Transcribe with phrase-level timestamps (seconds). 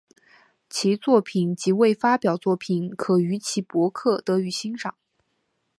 [0.67, 4.95] 其作品及未发表作品可于其博客得于欣赏。